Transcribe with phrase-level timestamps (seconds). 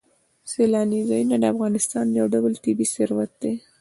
[0.51, 3.53] سیلاني ځایونه د افغانستان یو ډول طبعي ثروت دی.